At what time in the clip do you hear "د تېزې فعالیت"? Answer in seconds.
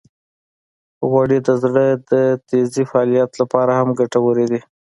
2.09-3.31